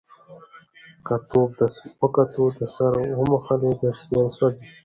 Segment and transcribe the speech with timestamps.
[1.05, 1.61] که توپ د
[2.01, 2.45] وکټو
[2.77, 4.65] سره وموښلي، بېټسمېن سوځي.